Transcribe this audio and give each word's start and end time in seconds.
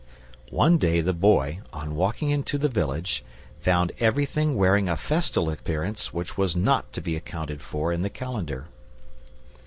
One 0.49 0.79
day 0.79 0.99
the 1.01 1.13
Boy, 1.13 1.59
on 1.71 1.93
walking 1.93 2.31
in 2.31 2.41
to 2.45 2.57
the 2.57 2.67
village, 2.67 3.23
found 3.59 3.91
everything 3.99 4.55
wearing 4.57 4.89
a 4.89 4.97
festal 4.97 5.47
appearance 5.51 6.11
which 6.11 6.35
was 6.35 6.55
not 6.55 6.91
to 6.93 7.01
be 7.01 7.15
accounted 7.15 7.61
for 7.61 7.93
in 7.93 8.01
the 8.01 8.09
calendar. 8.09 8.65